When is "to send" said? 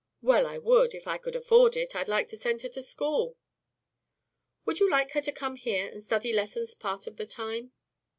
2.29-2.63